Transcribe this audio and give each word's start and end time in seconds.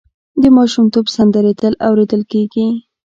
د 0.41 0.43
ماشومتوب 0.57 1.05
سندرې 1.15 1.53
تل 1.59 1.73
اورېدل 1.87 2.21
کېږي. 2.31 2.67